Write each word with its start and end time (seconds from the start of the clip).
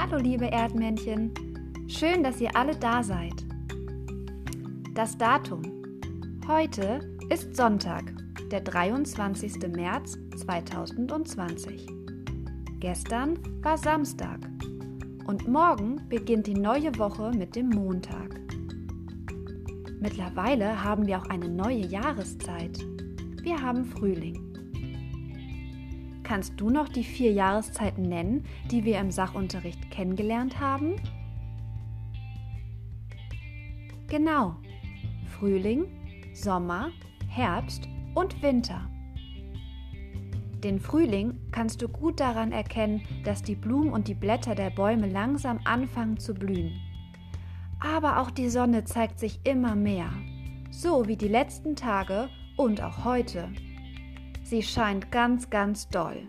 Hallo 0.00 0.16
liebe 0.16 0.46
Erdmännchen, 0.46 1.34
schön, 1.88 2.22
dass 2.22 2.40
ihr 2.40 2.54
alle 2.54 2.76
da 2.76 3.02
seid. 3.02 3.34
Das 4.94 5.18
Datum. 5.18 5.62
Heute 6.46 7.00
ist 7.30 7.56
Sonntag, 7.56 8.04
der 8.52 8.60
23. 8.60 9.54
März 9.74 10.16
2020. 10.36 11.88
Gestern 12.78 13.40
war 13.64 13.76
Samstag 13.76 14.38
und 15.26 15.48
morgen 15.48 16.00
beginnt 16.08 16.46
die 16.46 16.54
neue 16.54 16.96
Woche 16.96 17.32
mit 17.32 17.56
dem 17.56 17.68
Montag. 17.68 18.40
Mittlerweile 19.98 20.84
haben 20.84 21.08
wir 21.08 21.18
auch 21.18 21.26
eine 21.26 21.48
neue 21.48 21.84
Jahreszeit. 21.84 22.78
Wir 23.42 23.60
haben 23.60 23.84
Frühling. 23.84 24.47
Kannst 26.28 26.60
du 26.60 26.68
noch 26.68 26.90
die 26.90 27.04
vier 27.04 27.32
Jahreszeiten 27.32 28.02
nennen, 28.02 28.44
die 28.70 28.84
wir 28.84 29.00
im 29.00 29.10
Sachunterricht 29.10 29.90
kennengelernt 29.90 30.60
haben? 30.60 30.96
Genau. 34.08 34.56
Frühling, 35.24 35.86
Sommer, 36.34 36.90
Herbst 37.28 37.88
und 38.14 38.42
Winter. 38.42 38.90
Den 40.62 40.78
Frühling 40.78 41.32
kannst 41.50 41.80
du 41.80 41.88
gut 41.88 42.20
daran 42.20 42.52
erkennen, 42.52 43.00
dass 43.24 43.42
die 43.42 43.54
Blumen 43.54 43.90
und 43.90 44.06
die 44.06 44.14
Blätter 44.14 44.54
der 44.54 44.68
Bäume 44.68 45.08
langsam 45.08 45.60
anfangen 45.64 46.18
zu 46.18 46.34
blühen. 46.34 46.78
Aber 47.80 48.20
auch 48.20 48.30
die 48.30 48.50
Sonne 48.50 48.84
zeigt 48.84 49.18
sich 49.18 49.40
immer 49.44 49.74
mehr, 49.74 50.10
so 50.70 51.08
wie 51.08 51.16
die 51.16 51.28
letzten 51.28 51.74
Tage 51.74 52.28
und 52.58 52.82
auch 52.82 53.06
heute. 53.06 53.48
Sie 54.48 54.62
scheint 54.62 55.12
ganz, 55.12 55.50
ganz 55.50 55.90
doll. 55.90 56.22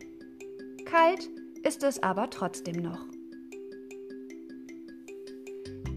Kalt 0.84 1.30
ist 1.64 1.84
es 1.84 2.04
aber 2.04 2.30
trotzdem 2.30 2.84
noch. 2.84 3.00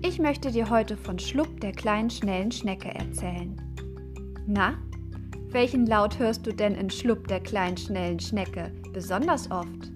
Ich 0.03 0.21
möchte 0.21 0.53
dir 0.53 0.71
heute 0.71 0.97
von 0.97 1.19
Schlupp 1.19 1.61
der 1.61 1.73
kleinen 1.73 2.11
schnellen 2.11 2.53
Schnecke 2.53 2.95
erzählen. 2.95 3.61
Na, 4.47 4.79
welchen 5.49 5.85
Laut 5.85 6.21
hörst 6.21 6.47
du 6.47 6.53
denn 6.53 6.77
in 6.77 6.91
Schlupp 6.91 7.27
der 7.27 7.41
kleinen 7.41 7.77
schnellen 7.77 8.21
Schnecke 8.21 8.73
besonders 8.93 9.51
oft? 9.51 9.91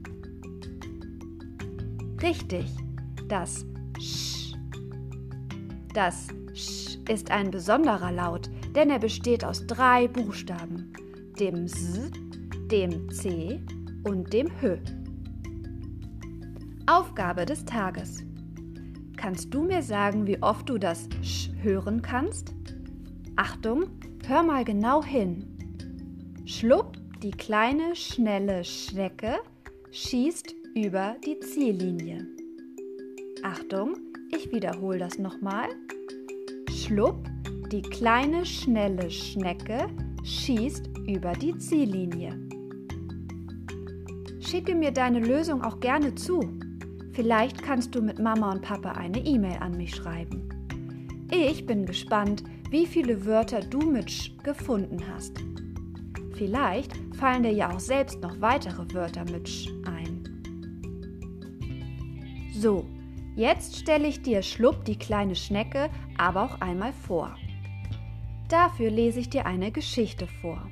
Richtig, 2.20 2.66
das 3.28 3.64
Sch. 4.00 4.52
Das 5.94 6.26
Sch 6.54 6.98
ist 7.08 7.30
ein 7.30 7.52
besonderer 7.52 8.10
Laut, 8.10 8.50
denn 8.74 8.90
er 8.90 8.98
besteht 8.98 9.44
aus 9.44 9.64
drei 9.68 10.08
Buchstaben 10.08 10.92
dem 11.38 11.66
S, 11.66 12.10
dem 12.70 13.10
C 13.10 13.60
und 14.04 14.32
dem 14.32 14.48
H. 14.62 14.78
Aufgabe 16.86 17.44
des 17.44 17.64
Tages. 17.64 18.24
Kannst 19.16 19.52
du 19.52 19.62
mir 19.62 19.82
sagen, 19.82 20.26
wie 20.26 20.42
oft 20.42 20.68
du 20.68 20.78
das 20.78 21.08
Sch 21.22 21.50
hören 21.62 22.00
kannst? 22.00 22.54
Achtung, 23.36 23.84
hör 24.26 24.42
mal 24.42 24.64
genau 24.64 25.02
hin. 25.02 25.44
Schlupp, 26.44 26.96
die 27.22 27.32
kleine, 27.32 27.94
schnelle 27.94 28.64
Schnecke 28.64 29.36
schießt 29.90 30.54
über 30.74 31.16
die 31.24 31.38
Ziellinie. 31.40 32.26
Achtung, 33.42 33.96
ich 34.34 34.50
wiederhole 34.52 34.98
das 34.98 35.18
nochmal. 35.18 35.68
Schlupp, 36.70 37.28
die 37.72 37.82
kleine, 37.82 38.46
schnelle 38.46 39.10
Schnecke 39.10 39.88
schießt 40.22 40.95
über 41.08 41.32
die 41.32 41.56
Ziellinie. 41.58 42.38
Schicke 44.40 44.74
mir 44.74 44.90
deine 44.90 45.20
Lösung 45.20 45.62
auch 45.62 45.80
gerne 45.80 46.14
zu. 46.14 46.40
Vielleicht 47.12 47.62
kannst 47.62 47.94
du 47.94 48.02
mit 48.02 48.18
Mama 48.18 48.52
und 48.52 48.62
Papa 48.62 48.92
eine 48.92 49.18
E-Mail 49.18 49.58
an 49.60 49.76
mich 49.76 49.94
schreiben. 49.94 50.48
Ich 51.30 51.66
bin 51.66 51.86
gespannt, 51.86 52.44
wie 52.70 52.86
viele 52.86 53.24
Wörter 53.24 53.60
du 53.60 53.80
mit 53.80 54.10
Sch 54.10 54.32
gefunden 54.42 54.98
hast. 55.12 55.32
Vielleicht 56.34 56.92
fallen 57.16 57.42
dir 57.42 57.52
ja 57.52 57.74
auch 57.74 57.80
selbst 57.80 58.20
noch 58.20 58.40
weitere 58.40 58.84
Wörter 58.92 59.24
mit 59.30 59.48
Sch 59.48 59.68
ein. 59.86 60.22
So, 62.54 62.86
jetzt 63.34 63.76
stelle 63.76 64.06
ich 64.06 64.22
dir 64.22 64.42
Schlupp 64.42 64.84
die 64.84 64.98
kleine 64.98 65.34
Schnecke 65.34 65.90
aber 66.18 66.44
auch 66.44 66.60
einmal 66.60 66.92
vor. 66.92 67.34
Dafür 68.48 68.90
lese 68.90 69.20
ich 69.20 69.30
dir 69.30 69.46
eine 69.46 69.72
Geschichte 69.72 70.26
vor. 70.40 70.70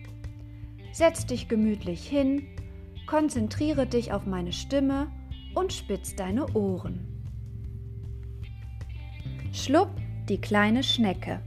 Setz 0.95 1.27
dich 1.27 1.49
gemütlich 1.49 2.07
hin, 2.07 2.47
konzentriere 3.09 3.85
dich 3.85 4.13
auf 4.13 4.27
meine 4.27 4.53
Stimme 4.53 5.11
und 5.53 5.73
spitz 5.73 6.15
deine 6.15 6.47
Ohren. 6.55 7.01
Schlupp, 9.53 9.91
die 10.29 10.41
kleine 10.41 10.85
Schnecke. 10.85 11.41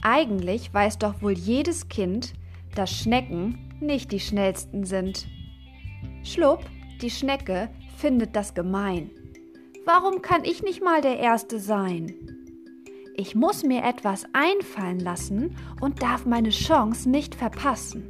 Eigentlich 0.00 0.72
weiß 0.72 0.96
doch 0.96 1.20
wohl 1.20 1.34
jedes 1.34 1.90
Kind, 1.90 2.32
dass 2.74 2.90
Schnecken 2.90 3.58
nicht 3.80 4.12
die 4.12 4.20
schnellsten 4.20 4.86
sind. 4.86 5.26
Schlupp, 6.22 6.64
die 7.02 7.10
Schnecke, 7.10 7.68
findet 7.98 8.34
das 8.34 8.54
gemein. 8.54 9.10
Warum 9.84 10.22
kann 10.22 10.46
ich 10.46 10.62
nicht 10.62 10.82
mal 10.82 11.02
der 11.02 11.18
Erste 11.18 11.60
sein? 11.60 12.33
Ich 13.16 13.36
muss 13.36 13.62
mir 13.62 13.84
etwas 13.84 14.24
einfallen 14.32 14.98
lassen 14.98 15.54
und 15.80 16.02
darf 16.02 16.26
meine 16.26 16.50
Chance 16.50 17.08
nicht 17.08 17.36
verpassen. 17.36 18.08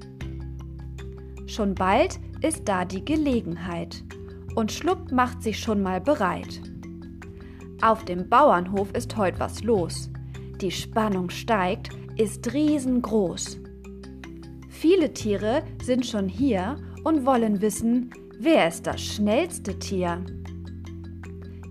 Schon 1.46 1.74
bald 1.74 2.18
ist 2.40 2.62
da 2.66 2.86
die 2.86 3.04
Gelegenheit 3.04 4.02
und 4.54 4.72
Schlupp 4.72 5.12
macht 5.12 5.42
sich 5.42 5.58
schon 5.58 5.82
mal 5.82 6.00
bereit. 6.00 6.62
Auf 7.82 8.06
dem 8.06 8.30
Bauernhof 8.30 8.92
ist 8.92 9.14
heute 9.18 9.40
was 9.40 9.62
los. 9.62 10.10
Die 10.62 10.70
Spannung 10.70 11.28
steigt, 11.28 11.90
ist 12.16 12.54
riesengroß. 12.54 13.58
Viele 14.70 15.12
Tiere 15.12 15.64
sind 15.82 16.06
schon 16.06 16.30
hier 16.30 16.76
und 17.02 17.26
wollen 17.26 17.60
wissen, 17.60 18.08
wer 18.38 18.68
ist 18.68 18.86
das 18.86 19.02
schnellste 19.02 19.78
Tier. 19.78 20.24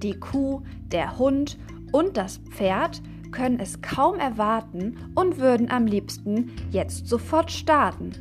Die 0.04 0.20
Kuh, 0.20 0.62
der 0.92 1.18
Hund 1.18 1.58
und 1.92 2.16
das 2.16 2.38
Pferd 2.52 3.02
können 3.34 3.60
es 3.60 3.82
kaum 3.82 4.18
erwarten 4.20 4.98
und 5.16 5.40
würden 5.40 5.70
am 5.70 5.86
liebsten 5.86 6.56
jetzt 6.72 7.08
sofort 7.08 7.52
starten. 7.52 8.14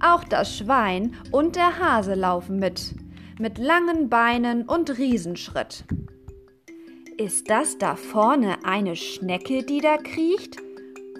Auch 0.00 0.24
das 0.24 0.56
Schwein 0.56 1.14
und 1.30 1.56
der 1.56 1.78
Hase 1.78 2.14
laufen 2.14 2.58
mit, 2.58 2.94
mit 3.38 3.56
langen 3.56 4.10
Beinen 4.10 4.64
und 4.64 4.98
Riesenschritt. 4.98 5.84
Ist 7.16 7.48
das 7.48 7.78
da 7.78 7.96
vorne 7.96 8.64
eine 8.64 8.96
Schnecke, 8.96 9.62
die 9.62 9.80
da 9.80 9.96
kriecht? 9.96 10.58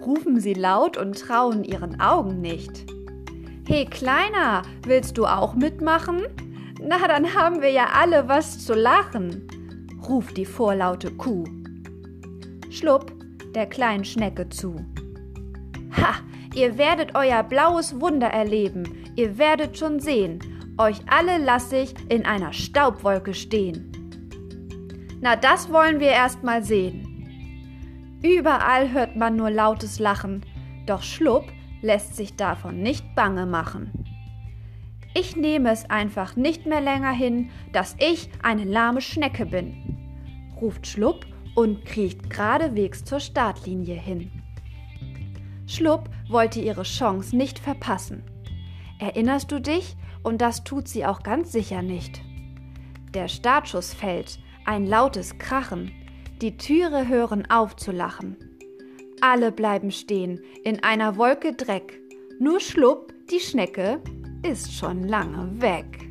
rufen 0.05 0.39
sie 0.39 0.55
laut 0.55 0.97
und 0.97 1.19
trauen 1.19 1.63
ihren 1.63 2.01
Augen 2.01 2.41
nicht. 2.41 2.85
He, 3.67 3.85
Kleiner, 3.85 4.63
willst 4.83 5.17
du 5.17 5.25
auch 5.25 5.53
mitmachen? 5.53 6.23
Na, 6.81 7.07
dann 7.07 7.35
haben 7.35 7.61
wir 7.61 7.69
ja 7.69 7.89
alle 7.93 8.27
was 8.27 8.65
zu 8.65 8.73
lachen, 8.73 9.47
ruft 10.09 10.37
die 10.37 10.45
vorlaute 10.45 11.11
Kuh. 11.11 11.43
Schlupp 12.71 13.11
der 13.53 13.65
kleinen 13.65 14.05
Schnecke 14.05 14.47
zu. 14.47 14.77
Ha, 15.97 16.15
ihr 16.55 16.77
werdet 16.77 17.15
euer 17.15 17.43
blaues 17.43 17.99
Wunder 17.99 18.27
erleben, 18.27 18.83
ihr 19.17 19.37
werdet 19.37 19.77
schon 19.77 19.99
sehen, 19.99 20.39
euch 20.77 20.99
alle 21.07 21.37
lasse 21.37 21.79
ich 21.79 21.93
in 22.07 22.25
einer 22.25 22.53
Staubwolke 22.53 23.33
stehen. 23.33 23.91
Na, 25.19 25.35
das 25.35 25.71
wollen 25.71 25.99
wir 25.99 26.07
erst 26.11 26.43
mal 26.43 26.63
sehen. 26.63 28.19
Überall 28.23 28.91
hört 28.91 29.17
man 29.17 29.35
nur 29.35 29.51
lautes 29.51 29.99
Lachen, 29.99 30.45
doch 30.85 31.03
Schlupp 31.03 31.45
lässt 31.81 32.15
sich 32.15 32.37
davon 32.37 32.81
nicht 32.81 33.15
bange 33.15 33.45
machen. 33.45 33.91
Ich 35.13 35.35
nehme 35.35 35.71
es 35.71 35.89
einfach 35.89 36.37
nicht 36.37 36.65
mehr 36.65 36.79
länger 36.79 37.11
hin, 37.11 37.49
dass 37.73 37.97
ich 37.99 38.29
eine 38.41 38.63
lahme 38.63 39.01
Schnecke 39.01 39.45
bin, 39.45 39.97
ruft 40.61 40.87
Schlupp 40.87 41.25
und 41.55 41.85
kriecht 41.85 42.29
geradewegs 42.29 43.03
zur 43.03 43.19
Startlinie 43.19 43.95
hin. 43.95 44.31
Schlupp 45.67 46.09
wollte 46.29 46.59
ihre 46.59 46.83
Chance 46.83 47.35
nicht 47.35 47.59
verpassen. 47.59 48.23
Erinnerst 48.99 49.51
du 49.51 49.59
dich? 49.59 49.95
Und 50.23 50.41
das 50.41 50.63
tut 50.63 50.87
sie 50.87 51.05
auch 51.05 51.23
ganz 51.23 51.51
sicher 51.51 51.81
nicht. 51.81 52.21
Der 53.13 53.27
Startschuss 53.27 53.93
fällt, 53.93 54.39
ein 54.65 54.85
lautes 54.85 55.39
Krachen, 55.39 55.91
die 56.41 56.57
Türe 56.57 57.07
hören 57.07 57.49
auf 57.49 57.75
zu 57.75 57.91
lachen. 57.91 58.37
Alle 59.21 59.51
bleiben 59.51 59.91
stehen, 59.91 60.41
in 60.63 60.83
einer 60.83 61.17
Wolke 61.17 61.53
Dreck, 61.53 61.99
nur 62.39 62.59
Schlupp, 62.59 63.13
die 63.31 63.39
Schnecke, 63.39 64.01
ist 64.43 64.73
schon 64.73 65.07
lange 65.07 65.61
weg. 65.61 66.07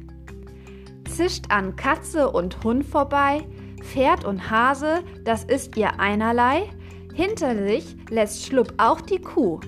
Zischt 1.08 1.46
an 1.48 1.76
Katze 1.76 2.30
und 2.30 2.62
Hund 2.62 2.84
vorbei, 2.84 3.46
Pferd 3.80 4.24
und 4.24 4.50
Hase, 4.50 5.02
das 5.24 5.44
ist 5.44 5.76
ihr 5.76 5.98
einerlei. 5.98 6.68
Hinter 7.14 7.56
sich 7.56 7.96
lässt 8.08 8.46
Schlupp 8.46 8.72
auch 8.78 9.00
die 9.00 9.20
Kuh. 9.20 9.60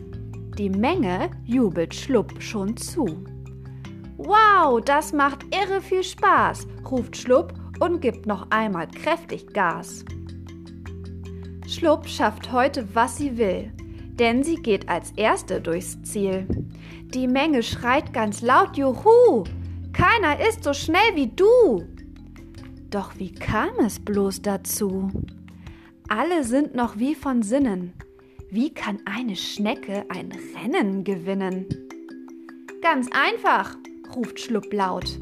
Die 0.58 0.70
Menge 0.70 1.30
jubelt 1.44 1.94
Schlupp 1.94 2.40
schon 2.40 2.76
zu. 2.76 3.06
Wow, 4.18 4.80
das 4.84 5.12
macht 5.12 5.44
irre 5.54 5.80
viel 5.80 6.04
Spaß, 6.04 6.66
ruft 6.88 7.16
Schlupp 7.16 7.54
und 7.80 8.00
gibt 8.00 8.26
noch 8.26 8.46
einmal 8.50 8.86
kräftig 8.86 9.52
Gas. 9.52 10.04
Schlupp 11.66 12.06
schafft 12.06 12.52
heute, 12.52 12.86
was 12.94 13.16
sie 13.16 13.38
will, 13.38 13.72
denn 14.12 14.44
sie 14.44 14.56
geht 14.56 14.88
als 14.88 15.10
Erste 15.12 15.60
durchs 15.60 16.00
Ziel. 16.02 16.46
Die 17.14 17.26
Menge 17.26 17.62
schreit 17.62 18.12
ganz 18.12 18.42
laut 18.42 18.76
Juhu! 18.76 19.44
Keiner 19.92 20.38
ist 20.46 20.64
so 20.64 20.72
schnell 20.72 21.14
wie 21.14 21.28
du! 21.28 21.82
Doch 22.92 23.18
wie 23.18 23.32
kam 23.32 23.70
es 23.78 23.98
bloß 23.98 24.42
dazu? 24.42 25.10
Alle 26.08 26.44
sind 26.44 26.74
noch 26.74 26.98
wie 26.98 27.14
von 27.14 27.42
Sinnen. 27.42 27.94
Wie 28.50 28.68
kann 28.74 28.98
eine 29.06 29.34
Schnecke 29.34 30.04
ein 30.10 30.30
Rennen 30.54 31.02
gewinnen? 31.02 31.66
Ganz 32.82 33.08
einfach, 33.12 33.78
ruft 34.14 34.38
Schlupp 34.38 34.70
laut. 34.74 35.18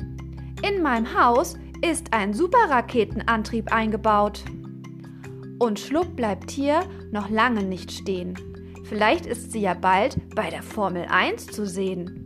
In 0.68 0.82
meinem 0.82 1.16
Haus 1.16 1.56
ist 1.80 2.12
ein 2.12 2.34
Superraketenantrieb 2.34 3.72
eingebaut. 3.72 4.42
Und 5.60 5.78
Schlupp 5.78 6.16
bleibt 6.16 6.50
hier 6.50 6.80
noch 7.12 7.30
lange 7.30 7.62
nicht 7.62 7.92
stehen. 7.92 8.34
Vielleicht 8.82 9.26
ist 9.26 9.52
sie 9.52 9.60
ja 9.60 9.74
bald 9.74 10.16
bei 10.34 10.50
der 10.50 10.64
Formel 10.64 11.04
1 11.08 11.46
zu 11.46 11.64
sehen. 11.64 12.24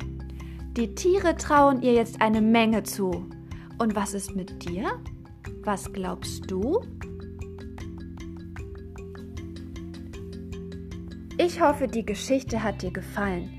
Die 0.75 0.95
Tiere 0.95 1.37
trauen 1.37 1.83
ihr 1.83 1.93
jetzt 1.93 2.23
eine 2.23 2.41
Menge 2.41 2.83
zu. 2.83 3.29
Und 3.79 3.95
was 3.95 4.15
ist 4.15 4.35
mit 4.35 4.65
dir? 4.65 4.89
Was 5.63 5.93
glaubst 5.93 6.51
du? 6.51 6.81
Ich 11.39 11.61
hoffe, 11.61 11.89
die 11.89 12.05
Geschichte 12.05 12.63
hat 12.63 12.83
dir 12.83 12.93
gefallen. 12.93 13.51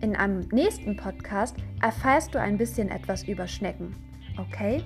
In 0.00 0.14
einem 0.14 0.40
nächsten 0.52 0.96
Podcast 0.96 1.56
erfährst 1.80 2.34
du 2.34 2.40
ein 2.40 2.58
bisschen 2.58 2.90
etwas 2.90 3.26
über 3.26 3.48
Schnecken. 3.48 3.96
Okay? 4.38 4.84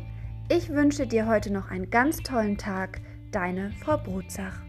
Ich 0.49 0.71
wünsche 0.71 1.07
dir 1.07 1.27
heute 1.27 1.53
noch 1.53 1.71
einen 1.71 1.91
ganz 1.91 2.19
tollen 2.19 2.57
Tag. 2.57 3.01
Deine 3.31 3.73
Frau 3.73 3.99
Brutzach. 3.99 4.68